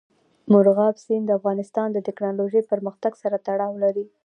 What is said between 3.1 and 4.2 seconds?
سره تړاو لري.